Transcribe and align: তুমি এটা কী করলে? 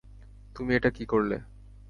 তুমি 0.55 0.71
এটা 0.75 0.89
কী 0.89 1.03
করলে? 1.05 1.37